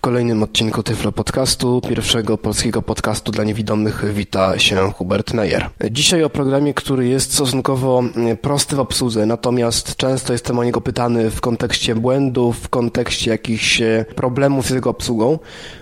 [0.00, 5.70] W kolejnym odcinku Tyflo Podcastu, pierwszego polskiego podcastu dla niewidomych, wita się Hubert Meyer.
[5.90, 8.02] Dzisiaj o programie, który jest stosunkowo
[8.42, 13.82] prosty w obsłudze, natomiast często jestem o niego pytany w kontekście błędów, w kontekście jakichś
[13.82, 15.38] e, problemów z jego obsługą.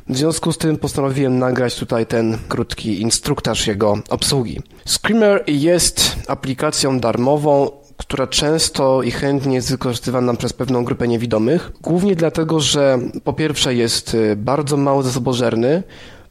[0.08, 4.60] W związku z tym postanowiłem nagrać tutaj ten krótki instruktaż jego obsługi.
[4.86, 12.16] Screamer jest aplikacją darmową, która często i chętnie jest wykorzystywana przez pewną grupę niewidomych, głównie
[12.16, 15.82] dlatego, że po pierwsze jest y, bardzo mało zasobożerny,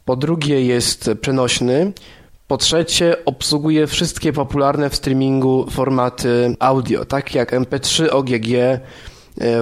[0.06, 1.92] po drugie jest przenośny,
[2.48, 8.82] po trzecie obsługuje wszystkie popularne w streamingu formaty audio, takie jak MP3, OGG,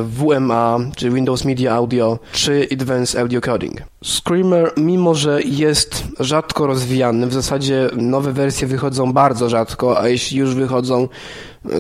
[0.04, 3.82] WMA, czy Windows Media Audio, czy Advanced Audio Coding.
[4.04, 10.38] Screamer, mimo że jest rzadko rozwijany, w zasadzie nowe wersje wychodzą bardzo rzadko, a jeśli
[10.40, 11.08] już wychodzą,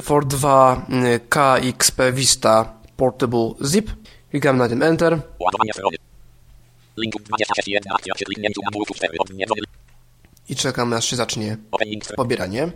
[0.03, 0.86] for 2
[1.30, 3.92] KXP Vista Portable Zip.
[4.31, 5.19] Klikamy na tym Enter.
[10.50, 11.58] I czekamy aż się zacznie
[12.16, 12.72] pobieranie.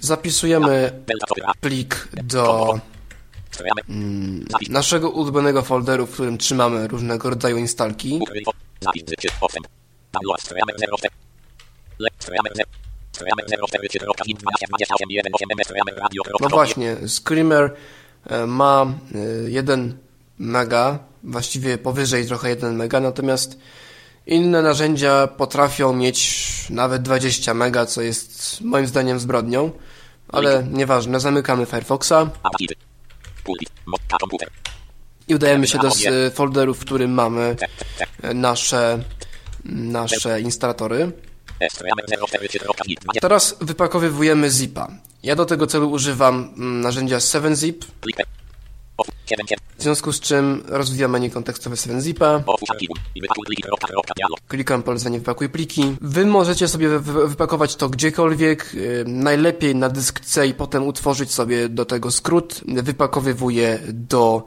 [0.00, 1.04] Zapisujemy
[1.60, 2.74] plik do
[3.88, 8.20] mm, naszego ulubionego folderu, w którym trzymamy różnego rodzaju instalki.
[16.40, 17.74] No właśnie, Screamer
[18.26, 18.86] e, ma
[19.48, 19.94] 1 e,
[20.38, 23.58] mega, właściwie powyżej trochę 1 mega, natomiast
[24.26, 29.70] inne narzędzia potrafią mieć nawet 20 mega, co jest moim zdaniem zbrodnią,
[30.28, 32.30] ale nieważne, zamykamy Firefoxa
[35.28, 35.90] i udajemy się do
[36.30, 37.56] folderu, w którym mamy
[38.34, 38.98] nasze
[39.64, 41.12] nasze instalatory.
[43.20, 44.88] Teraz wypakowywujemy zipa.
[45.22, 47.74] Ja do tego celu używam mm, narzędzia 7zip,
[49.78, 52.42] w związku z czym rozwijam menu kontekstowe 7zipa.
[54.48, 55.96] Klikam polecenie wypakuj pliki.
[56.00, 61.68] Wy możecie sobie wypakować to gdziekolwiek, y, najlepiej na dysk C i potem utworzyć sobie
[61.68, 62.60] do tego skrót.
[62.66, 64.42] Wypakowywuję do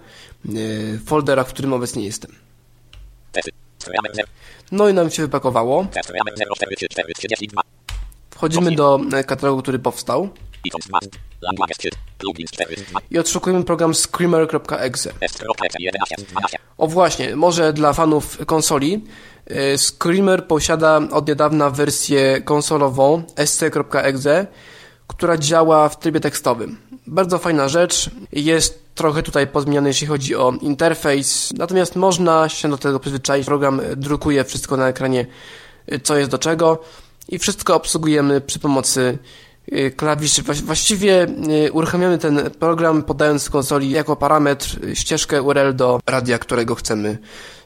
[0.46, 2.32] y, foldera, w którym obecnie jestem.
[4.72, 5.88] No i nam się wypakowało.
[8.40, 10.30] Wchodzimy do e, katalogu, który powstał.
[13.12, 15.14] I odszukujemy program screamer.exe.
[16.78, 19.06] O właśnie, może dla fanów konsoli.
[19.46, 24.48] E, Screamer posiada od niedawna wersję konsolową sc.exe,
[25.08, 26.78] która działa w trybie tekstowym.
[27.08, 28.10] Bardzo fajna rzecz.
[28.32, 33.46] Jest trochę tutaj pozmieniany, jeśli chodzi o interfejs, natomiast można się do tego przyzwyczaić.
[33.46, 35.26] Program drukuje wszystko na ekranie,
[36.04, 36.80] co jest do czego
[37.30, 39.18] i wszystko obsługujemy przy pomocy
[39.74, 40.44] y, klawiszy.
[40.44, 41.28] Właściwie
[41.68, 47.18] y, uruchamiamy ten program podając konsoli jako parametr ścieżkę URL do radia, którego chcemy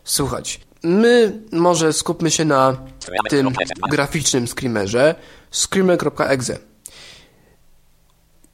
[0.03, 0.59] słuchać.
[0.83, 2.77] My może skupmy się na
[3.29, 3.49] tym
[3.91, 5.15] graficznym screamerze
[5.51, 6.57] screamer.exe.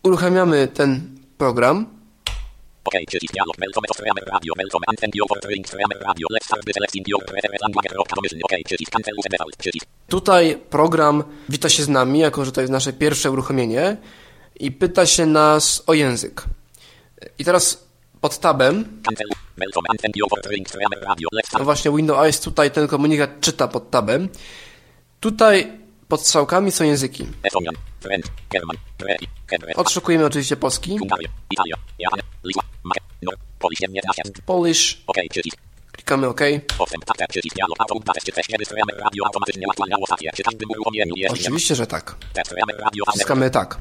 [0.04, 1.99] Uruchamiamy ten program.
[2.90, 6.28] OK, przycisk dialog, welcome to Streamer Radio, welcome and thank you for joining Streamer Radio.
[6.34, 8.40] Let's start by selecting your preferred language or commission.
[8.44, 9.86] OK, przycisk cancel use default, przycisk.
[10.08, 13.98] Tutaj program wita się z nami, jako że to jest nasze pierwsze uruchomienie
[14.60, 16.44] i pyta się nas o język.
[17.40, 17.88] I teraz
[18.22, 19.02] pod tabem
[21.60, 24.30] no właśnie Windows tutaj ten komunikat czyta pod tabem.
[25.20, 25.72] Tutaj
[26.08, 27.28] pod strzałkami są języki.
[29.76, 30.98] Odszukujemy oczywiście polski.
[33.22, 33.36] Nor,
[34.46, 35.02] Polish.
[35.92, 36.40] Klikamy OK.
[36.78, 37.30] Tak, tak.
[41.42, 42.16] Oczywiście, że tak.
[43.12, 43.78] Wciskamy tak.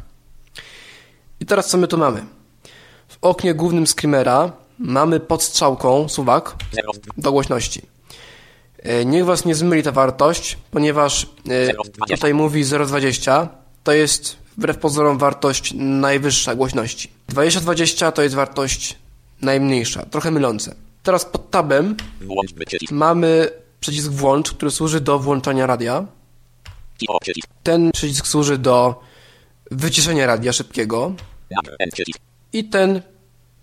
[1.41, 2.25] I teraz co my tu mamy?
[3.09, 6.57] W oknie głównym Screamera mamy pod strzałką suwak
[7.17, 7.83] do głośności.
[8.79, 11.75] E, Niech Was nie zmyli ta wartość, ponieważ e,
[12.15, 13.49] tutaj mówi 0,20.
[13.85, 17.11] To jest wbrew pozorom wartość najwyższa głośności.
[17.29, 18.97] 2020 to jest wartość
[19.43, 20.75] najmniejsza, trochę mylące.
[21.03, 21.97] Teraz pod tabem
[22.91, 23.51] mamy
[23.81, 26.07] przycisk włącz, który służy do włączania radia.
[27.63, 29.01] Ten przycisk służy do
[29.71, 31.13] wyciszenia radia szybkiego.
[31.93, 32.21] Przycisk.
[32.53, 33.03] I ten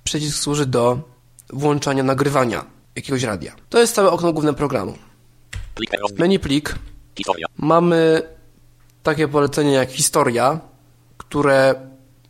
[0.04, 1.00] przycisk służy do
[1.50, 2.66] włączania nagrywania
[2.96, 3.56] jakiegoś radia.
[3.70, 4.94] To jest całe okno główne programu.
[6.18, 6.76] Menu plik.
[7.58, 8.22] Mamy
[9.04, 10.60] takie polecenie jak historia,
[11.30, 11.76] które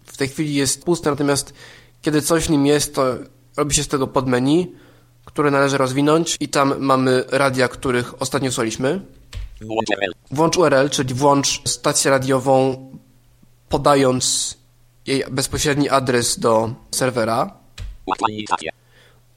[0.05, 1.53] w tej chwili jest puste, natomiast
[2.01, 3.15] kiedy coś w nim jest, to
[3.57, 4.73] robi się z tego podmenu,
[5.25, 9.01] które należy rozwinąć i tam mamy radia, których ostatnio słuchaliśmy.
[9.61, 10.11] Włącz RL.
[10.31, 12.89] Włącz URL, czyli włącz stację radiową
[13.69, 14.57] podając
[15.05, 17.57] jej bezpośredni adres do serwera.
[18.05, 18.45] Uaktualnij.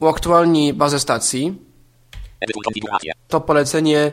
[0.00, 1.58] Uaktualnij bazę stacji.
[3.28, 4.12] To polecenie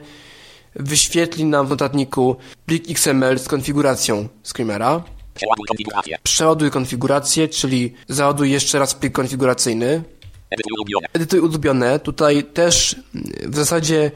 [0.76, 5.04] wyświetli nam w notatniku plik XML z konfiguracją Screamera.
[5.36, 6.18] Przeładuj konfigurację.
[6.24, 10.04] Przeładuj konfigurację, czyli załaduj jeszcze raz plik konfiguracyjny.
[10.50, 11.08] Edytuj ulubione.
[11.14, 12.00] Edytuj ulubione.
[12.00, 14.12] Tutaj też mm, w zasadzie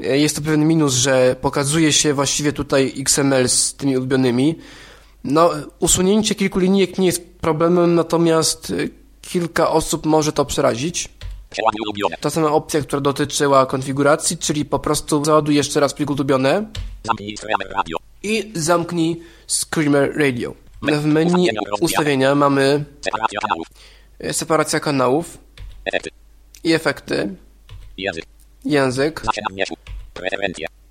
[0.00, 4.58] e, jest to pewien minus, że pokazuje się właściwie tutaj XML z tymi ulubionymi.
[5.24, 8.74] No, usunięcie kilku linijek nie jest problemem, natomiast e,
[9.22, 11.08] kilka osób może to przerazić.
[12.20, 16.66] Ta sama opcja, która dotyczyła konfiguracji, czyli po prostu załaduj jeszcze raz plik ulubione
[17.04, 17.36] Zamknij
[17.70, 18.09] Radio.
[18.22, 20.54] I zamknij Screamer Radio.
[20.82, 21.48] W menu
[21.80, 23.66] ustawienia mamy Separacja kanałów.
[24.18, 25.38] e, separacja kanałów
[26.64, 27.34] i efekty,
[28.64, 29.22] Język.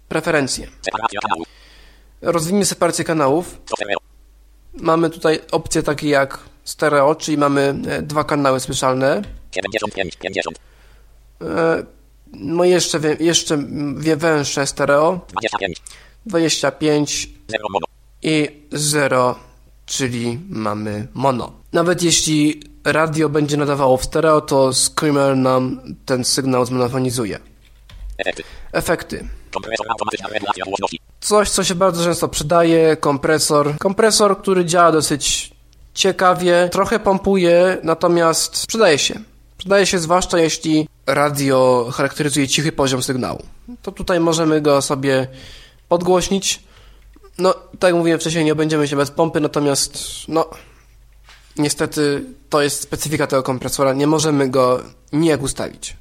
[0.07, 0.67] Preferencje.
[2.21, 3.61] Rozwijmy separację kanałów.
[4.73, 9.21] Mamy tutaj opcje takie jak stereo, czyli mamy e, dwa kanały słyszalne.
[9.51, 10.59] 75, 50,
[11.41, 11.83] E,
[12.33, 13.57] No i jeszcze, jeszcze
[14.17, 15.81] węższe stereo, 25,
[16.25, 17.85] 25 0 mono.
[18.23, 19.35] i 0,
[19.85, 21.51] czyli mamy mono.
[21.73, 27.39] Nawet jeśli radio będzie nadawało w stereo, to Screamer nam ten sygnał zmonofonizuje.
[28.71, 29.27] Efekty.
[31.19, 33.77] Coś, co się bardzo często przydaje, kompresor.
[33.77, 35.51] Kompresor, który działa dosyć
[35.93, 39.19] ciekawie, trochę pompuje, natomiast przydaje się.
[39.57, 43.43] Przydaje się zwłaszcza jeśli radio charakteryzuje cichy poziom sygnału.
[43.81, 45.27] To tutaj możemy go sobie
[45.89, 46.63] podgłośnić.
[47.37, 50.49] No, tak jak mówiłem wcześniej, nie obędziemy się bez pompy, natomiast no,
[51.57, 55.97] niestety to jest specyfika tego kompresora, nie możemy go nijak ustawić.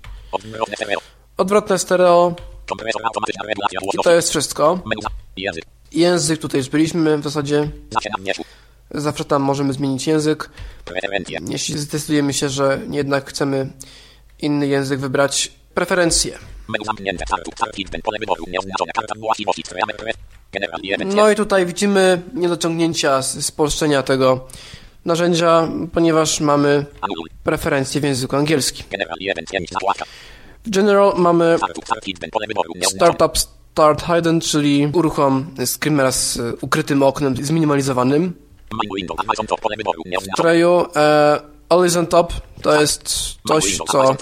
[1.37, 2.35] Odwrotne stereo.
[3.93, 4.81] I to jest wszystko.
[5.93, 6.41] Język.
[6.41, 7.69] Tutaj już byliśmy w zasadzie.
[8.91, 10.51] Zawsze tam możemy zmienić język.
[11.49, 13.71] Jeśli zdecydujemy się, że jednak chcemy
[14.39, 16.39] inny język wybrać, preferencje.
[21.17, 24.47] No i tutaj widzimy niedociągnięcia z spolszczenia tego
[25.05, 26.87] narzędzia, ponieważ mamy
[27.45, 28.87] preferencje w języku angielskim.
[30.65, 31.57] W General mamy.
[32.89, 38.35] Startup Start Hidden, czyli uruchom Screamera z e, ukrytym oknem zminimalizowanym.
[40.33, 43.09] W treju e, Always on Top to jest
[43.49, 44.17] coś, co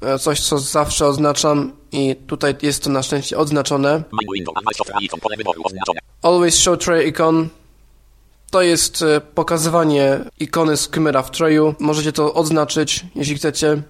[0.00, 4.02] e, coś, co zawsze oznaczam i tutaj jest to na szczęście odznaczone.
[6.22, 7.48] Always show tray icon
[8.50, 11.74] To jest e, pokazywanie ikony Screamera w Trayu.
[11.80, 13.82] Możecie to odznaczyć, jeśli chcecie.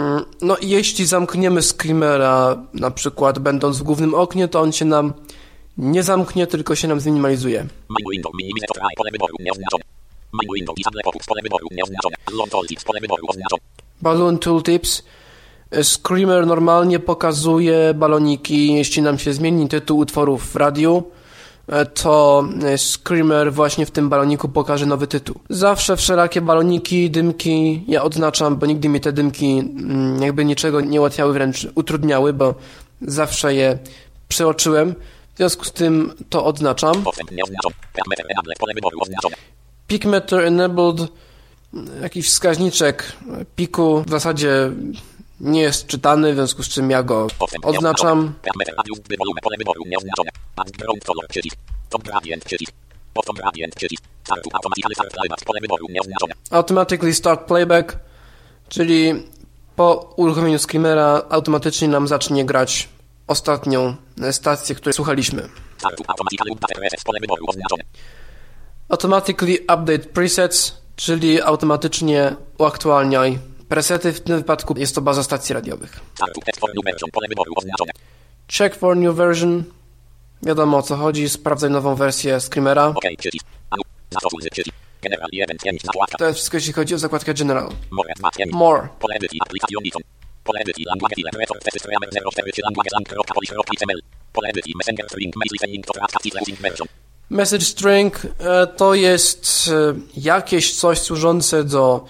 [0.00, 4.84] Mm, No i jeśli zamkniemy Screamera, na przykład będąc w głównym oknie, to on się
[4.84, 5.12] nam
[5.78, 7.66] nie zamknie, tylko się nam zminimalizuje.
[10.38, 12.16] Main window, to try, pole wyboru, nieoznaczone.
[12.32, 13.62] Long tooltips, pole wyboru, oznaczone.
[14.02, 15.02] Balloon Tooltips.
[15.70, 21.02] E, Screamer normalnie pokazuje baloniki, jeśli nam się zmieni tytuł utworów w radiu,
[21.68, 25.40] e, to e, Screamer właśnie w tym baloniku pokaże nowy tytuł.
[25.50, 31.00] Zawsze wszelakie baloniki, dymki ja odznaczam, bo nigdy mi te dymki mm, jakby niczego nie
[31.00, 32.54] ułatwiały, wręcz utrudniały, bo
[33.02, 33.78] zawsze je
[34.28, 34.94] przeoczyłem.
[35.34, 37.04] W związku z tym to odznaczam.
[39.88, 41.00] Peak meter enabled,
[42.02, 43.12] jakiś wskaźniczek
[43.56, 44.70] piku w zasadzie
[45.40, 47.26] nie jest czytany, w związku z czym ja go
[47.62, 48.34] odznaczam.
[56.50, 57.96] Automatically start playback,
[58.68, 59.12] czyli
[59.76, 62.88] po uruchomieniu Screamera automatycznie nam zacznie grać
[63.26, 63.96] ostatnią
[64.30, 65.48] stację, której słuchaliśmy.
[68.88, 73.38] Automatically update presets, czyli automatycznie uaktualniaj
[73.68, 74.12] presety.
[74.12, 76.00] W tym wypadku jest to baza stacji radiowych.
[78.52, 79.64] Check for new version.
[80.42, 82.86] Wiadomo o co chodzi, sprawdzaj nową wersję Screamera.
[82.86, 83.46] OK, przycisk.
[83.70, 84.76] Anu, zastosuj z przycisk.
[85.02, 86.18] General 1, 5, zakładka.
[86.18, 87.68] To jest wszystko jeśli chodzi o zakładkę General.
[87.90, 88.52] More, 2, 5.
[88.52, 88.88] More.
[88.98, 89.14] Pole
[90.60, 94.00] edycji, language file, refer, testy, streamer 04, czy language lang.polish.xml.
[94.32, 96.88] Pole edycji, messenger string, mail listening to transcript losing version.
[97.30, 102.04] Message string e, to jest e, jakieś coś służące do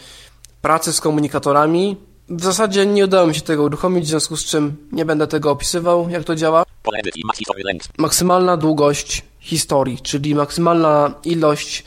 [0.63, 1.97] pracy z komunikatorami.
[2.29, 5.51] W zasadzie nie udało mi się tego uruchomić, w związku z czym nie będę tego
[5.51, 6.65] opisywał, jak to działa.
[7.99, 11.85] Maksymalna długość historii, czyli maksymalna ilość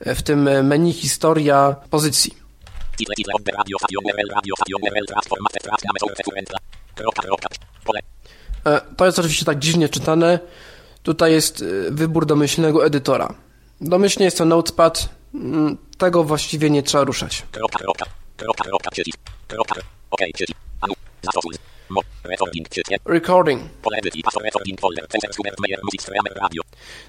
[0.00, 2.34] e, w tym menu historia pozycji.
[8.96, 10.38] To jest oczywiście tak dziwnie czytane.
[11.02, 13.34] Tutaj jest e, wybór domyślnego edytora.
[13.80, 15.08] Domyślnie jest to Notepad.
[15.34, 17.42] Mm, Tego właściwie nie trzeba ruszać.
[23.04, 23.62] recording.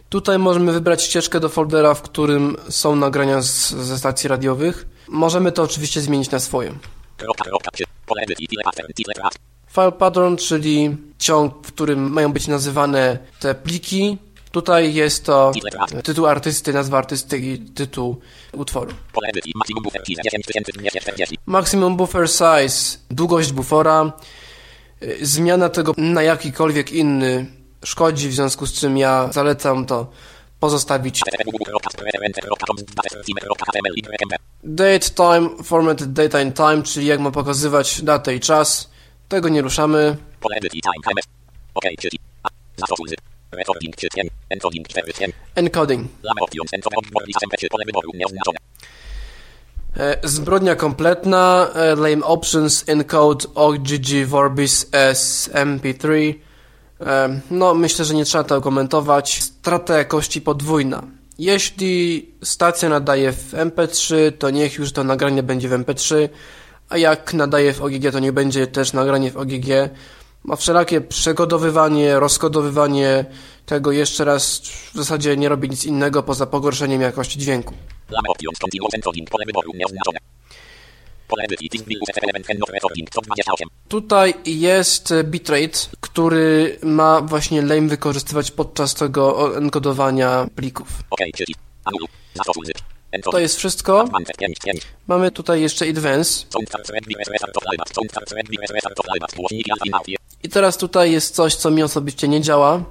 [0.10, 4.86] Tutaj możemy wybrać ścieżkę do foldera, w którym są nagrania z, ze stacji radiowych.
[5.08, 6.74] Możemy to oczywiście zmienić na swoje.
[9.72, 14.18] File pattern, czyli ciąg, w którym mają być nazywane te pliki.
[14.52, 15.52] Tutaj jest to
[16.04, 18.20] tytuł artysty, nazwa artysty i tytuł
[18.54, 18.92] utworu.
[19.56, 21.38] Maximum buffer size 10240.
[21.46, 24.12] Maximum buffer size, długość bufora.
[25.04, 27.46] Y, Zmiana tego na jakikolwiek inny
[27.86, 30.10] szkodzi, w związku z czym ja zalecam to
[30.60, 31.22] pozostawić.
[34.64, 38.91] Date time, format date and time, czyli jak ma pokazywać datę i czas.
[39.32, 40.18] Tego nie ruszamy.
[44.50, 45.32] Encoding, 4, 7.
[45.56, 46.08] Encoding.
[46.24, 48.58] Lama options, encoder, odbor, SMP, pole wyboru, nieoznaczone.
[49.98, 56.34] E, Zbrodnia kompletna, e, lame options, encode OGG Vorbis as MP3.
[57.02, 59.42] E, No, myślę, że nie trzeba tego komentować.
[59.44, 61.04] Strata jakości podwójna.
[61.40, 66.30] Jeśli stacja nadaje w MP3, to niech już to nagranie będzie w MP3,
[66.92, 69.68] a jak nadaje w OGG, to niech będzie też nagranie w OGG.
[70.44, 73.26] Ma wszelakie przekodowywanie, rozkodowywanie
[73.66, 74.60] tego jeszcze raz
[74.94, 77.74] w zasadzie nie robi nic innego poza pogorszeniem jakości dźwięku.
[78.10, 80.20] Lama options, continuous encoding, pole wyboru, nieoznaczone.
[81.28, 83.68] Pole edycji, disk bill, USF element, not recording, 128.
[83.88, 90.88] Tutaj jest bitrate, który ma właśnie lame wykorzystywać podczas tego enkodowania plików.
[93.32, 94.02] To jest wszystko.
[94.02, 94.82] Advanced, 5, 5.
[95.08, 96.46] Mamy tutaj jeszcze advance.
[100.44, 102.84] I teraz tutaj jest coś, co mi osobiście nie działa,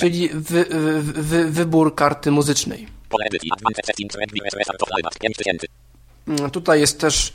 [0.00, 2.86] czyli wy, wy, wy, wybór karty muzycznej.
[3.08, 5.18] Pole edycji, advanced settings, red, BS, result of playback.
[5.18, 5.66] 5000.
[6.28, 7.32] Mm, Tutaj jest też.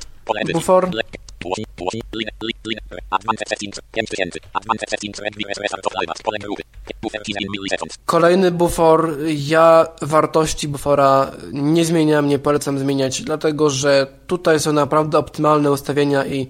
[0.53, 0.93] Bufor.
[0.93, 1.01] Le-
[1.43, 2.79] Głośnik, głośnik, lin, lin, lin.
[3.09, 4.39] Advanced settings, 5000.
[4.53, 6.23] Advanced settings, red, BS, result of playback.
[6.23, 6.63] Pole grupy.
[7.01, 7.97] Buffer keys in milliseconds.
[8.05, 9.17] Kolejny bufor.
[9.27, 16.25] Ja wartości bufora nie zmieniam, nie polecam zmieniać, dlatego że tutaj są naprawdę optymalne ustawienia
[16.25, 16.47] i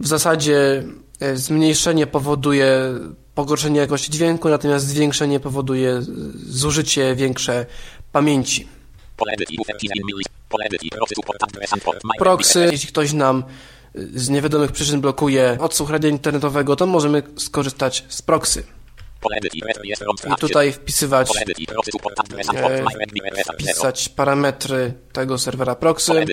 [0.00, 0.84] w zasadzie
[1.20, 2.94] e, zmniejszenie powoduje
[3.34, 6.02] pogorszenie jakości dźwięku, natomiast zwiększenie powoduje
[6.46, 7.66] zużycie większe
[8.12, 8.68] pamięci.
[12.18, 13.44] Proxy jeśli ktoś nam
[13.96, 18.62] y, z niewiadomych przyczyn blokuje odsłuch radia internetowego, to możemy skorzystać z proxy.
[20.24, 21.44] I tutaj wpisywać, e,
[23.54, 26.24] wpisać parametry tego serwera proxy,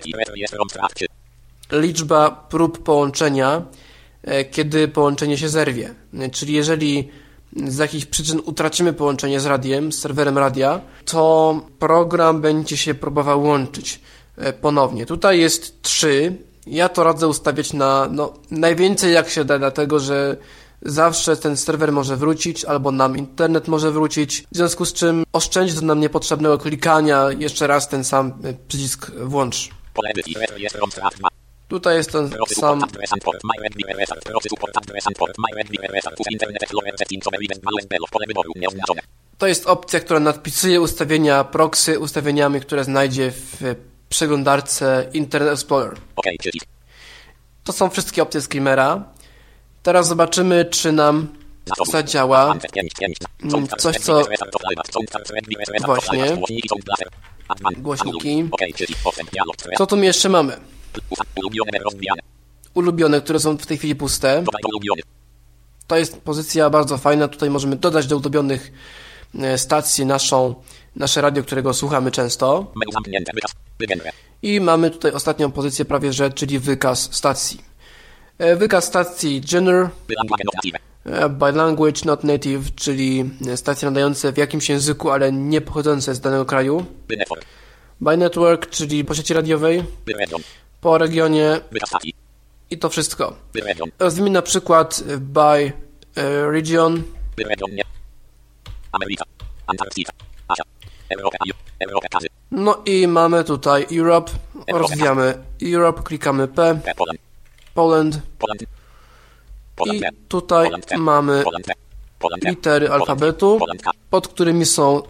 [1.72, 3.65] liczba prób połączenia,
[4.24, 5.96] e, kiedy połączenie się zerwie.
[6.32, 7.10] Czyli jeżeli
[7.56, 13.44] z jakichś przyczyn utracimy połączenie z radiem, z serwerem radia, to program będzie się próbował
[13.44, 14.00] łączyć
[14.38, 15.06] e, ponownie.
[15.06, 16.38] Tutaj jest 3.
[16.68, 20.38] Ja to radzę ustawiać na no, najwięcej jak się da, dlatego że
[20.82, 25.76] zawsze ten serwer może wrócić, albo nam internet może wrócić, w związku z czym oszczędzi
[25.76, 29.70] to nam niepotrzebnego klikania, jeszcze raz ten sam e, przycisk włącz.
[31.67, 32.79] Tutaj jest ten sam.
[39.38, 43.75] To jest opcja, która nadpisuje ustawienia proxy ustawieniami, które znajdzie w
[44.10, 45.98] przeglądarce Internet Explorer.
[47.63, 49.03] To są wszystkie opcje Screamera.
[49.84, 51.27] Teraz zobaczymy, czy nam
[51.86, 52.55] zadziała.
[53.43, 54.24] Mm, coś, co-
[55.86, 56.38] Właśnie.
[57.77, 58.50] Głośniki
[59.77, 60.57] Co tu jeszcze mamy?
[61.36, 62.22] Ulubione rozwijane.
[62.74, 64.44] Ulubione, które są w tej chwili puste.
[65.88, 67.28] To jest pozycja bardzo fajna.
[67.28, 68.72] Tutaj możemy dodać do ulubionych
[69.40, 70.56] e, stacji naszą,
[70.96, 72.72] nasze radio, którego słuchamy często.
[74.42, 77.62] I mamy tutaj ostatnią pozycję prawie że, czyli wykaz stacji.
[78.38, 80.75] E, Wykaz stacji not native.
[81.06, 86.20] E, By language not native, czyli stacje nadające w jakimś języku, ale nie pochodzące z
[86.20, 86.86] danego kraju.
[87.08, 87.46] By network.
[88.02, 90.42] By network, czyli po sieci radiowej, By region.
[90.86, 91.62] Po regionie
[92.70, 93.36] i to wszystko.
[93.56, 93.89] Region.
[94.00, 95.72] Rozwijmy na przykład by
[96.51, 97.04] region,
[97.38, 97.70] By region.
[101.10, 102.08] Europa.
[102.12, 102.27] Kazy.
[102.51, 104.32] no i mamy tutaj Europe,
[104.68, 105.38] rozwijamy
[105.74, 106.80] Europe, klikamy P.
[107.74, 108.20] Poland.
[109.86, 111.44] I tutaj mamy
[112.44, 113.60] litery alfabetu,
[114.10, 115.04] pod którymi są.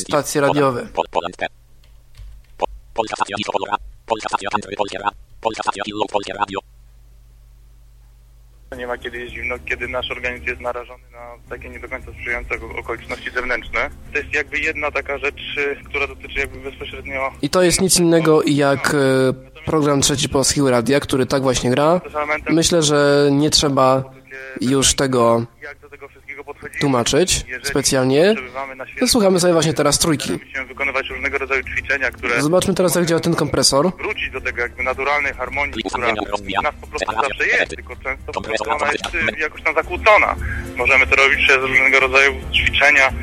[0.00, 0.86] Stacje radiowe.
[2.94, 3.24] Polska.
[4.06, 5.18] Polska stacja Country Polskie Radio.
[5.40, 6.58] Polska stacja Pillow Polskie Radio.
[8.76, 12.12] Nie ma kiedy jest zimno, kiedy nasz organizm jest narażony na takie nie do końca
[12.12, 13.90] sprzyjające okoliczności zewnętrzne.
[14.12, 17.98] To jest jakby jedna taka rzecz, y, która dotyczy jakby bezpośrednio i to jest nic
[17.98, 18.98] innego jak e,
[19.66, 22.00] program Trzeci Polskiego Radia, który tak właśnie gra.
[22.50, 24.04] Myślę, że nie trzeba
[24.60, 25.46] już tego
[26.80, 28.34] tłumaczyć specjalnie.
[29.06, 30.38] Słuchamy sobie właśnie teraz trójki.
[30.68, 33.96] wykonywać różnego rodzaju ćwiczenia, które Zobaczmy teraz, jak działa ten kompresor.
[33.96, 36.12] wrócić do tego jakby naturalnej harmonii, która
[36.62, 40.34] nas po prostu zawsze jest, tylko często po prostu ona jest y, jakoś tam zakłócona.
[40.76, 42.73] Możemy to robić przez różnego rodzaju ćwiczenia,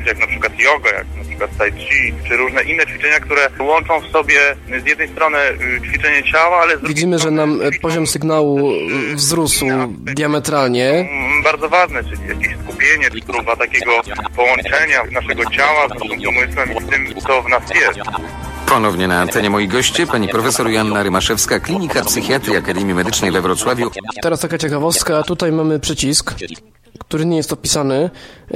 [0.06, 4.00] jak na przykład yoga, jak na przykład tai chi, czy różne inne ćwiczenia, które łączą
[4.00, 4.40] w sobie
[4.82, 8.72] z jednej strony y, ćwiczenie ciała, ale z drugiej Widzimy, że nam ćwiczą poziom sygnału
[9.14, 9.66] wzrósł
[9.98, 10.90] diametralnie.
[10.90, 13.92] Mm, bardzo ważne, czyli jakieś skupienie, czy próba takiego
[14.36, 18.00] połączenia naszego ciała z naszym umysłem i z tym, co w nas jest.
[18.66, 23.90] Ponownie na antenie moi goście, pani profesor Joanna Rymaszewska, Klinika Psychiatrii Akademii Medycznej we Wrocławiu.
[24.22, 25.22] Teraz taka ciekawostka.
[25.22, 26.34] Tutaj mamy przycisk,
[26.98, 28.10] który nie jest opisany.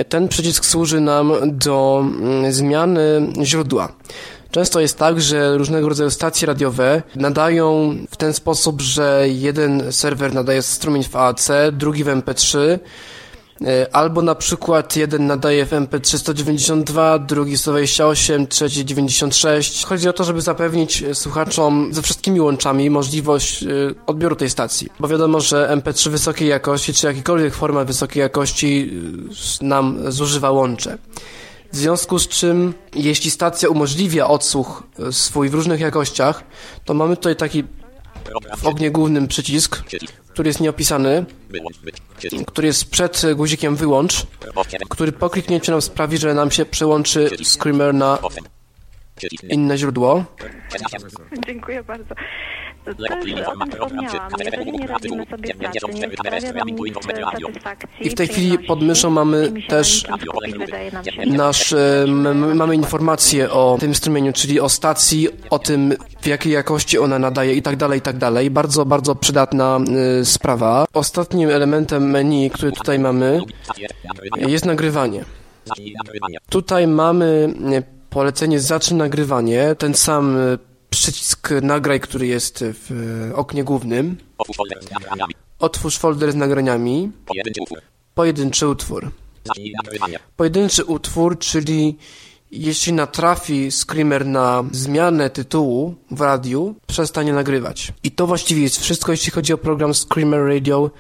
[0.09, 3.93] Ten przycisk służy nam do mm, zmiany źródła.
[4.51, 10.35] Często jest tak, że różnego rodzaju stacje radiowe nadają w ten sposób, że jeden serwer
[10.35, 12.79] nadaje strumień w AAC, drugi w MP3, e,
[13.93, 19.85] albo na przykład jeden nadaje w MP3 192, drugi 128, trzeci 96.
[19.85, 23.67] Chodzi o to, żeby zapewnić e, słuchaczom ze wszystkimi łączami możliwość e,
[24.07, 24.89] odbioru tej stacji.
[25.01, 28.91] Bo wiadomo, że MP3 wysokiej jakości, czy jakikolwiek format wysokiej jakości
[29.63, 30.99] e, nam zużywa łącze.
[31.73, 36.45] W związku z czym, jeśli stacja umożliwia odsłuch e, swój w różnych jakościach,
[36.85, 37.65] to mamy tutaj taki.
[38.57, 39.83] W ognie głównym przycisk,
[40.29, 41.25] który jest nieopisany,
[42.47, 44.27] który jest przed guzikiem wyłącz,
[44.89, 48.19] który po kliknięciu nam sprawi, że nam się przełączy Screamer na
[49.43, 50.25] inne źródło.
[51.47, 52.15] Dziękuję bardzo.
[58.01, 60.07] I w tej chwili pod myszą mamy też
[61.27, 62.05] Nasz, e,
[62.55, 67.55] mamy informacje o tym strumieniu, czyli o stacji, o tym w jakiej jakości ona nadaje
[67.55, 68.51] i tak dalej, i tak dalej.
[68.51, 69.79] Bardzo, bardzo przydatna
[70.21, 70.87] e, sprawa.
[70.93, 73.41] Ostatnim elementem menu, który tutaj mamy,
[74.37, 75.25] jest nagrywanie.
[76.49, 80.37] Tutaj mamy e, polecenie zacznij nagrywanie, ten sam
[80.91, 82.93] przycisk nagraj, który jest w
[83.33, 84.17] e, oknie głównym.
[85.59, 87.13] Otwórz folder z nagraniami.
[88.15, 89.11] Pojedynczy utwór.
[90.37, 91.97] Pojedynczy utwór, czyli
[92.51, 97.93] jeśli natrafi screamer na zmianę tytułu w radiu, przestanie nagrywać.
[98.03, 100.91] I to właściwie jest wszystko, jeśli chodzi o program Screamer Radio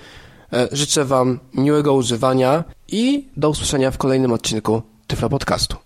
[0.52, 5.85] E, życzę Wam miłego używania i do usłyszenia w kolejnym odcinku Tyflo Podcastu.